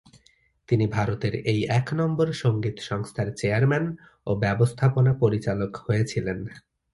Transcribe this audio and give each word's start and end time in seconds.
তিনি 0.69 0.85
ভারতের 0.87 1.33
এই 1.51 1.59
এক 1.79 1.87
নম্বর 1.93 2.27
সংগীত 2.43 2.77
সংস্থার 2.89 3.27
চেয়ারম্যান 3.39 3.85
ও 4.27 4.31
ব্যবস্থাপনা 4.43 5.11
পরিচালক 5.21 5.71
হয়েছিলেন। 5.85 6.39